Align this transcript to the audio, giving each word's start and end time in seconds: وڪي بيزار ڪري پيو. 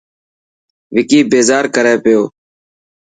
وڪي 0.95 1.19
بيزار 1.31 1.65
ڪري 1.75 1.95
پيو. 2.03 2.21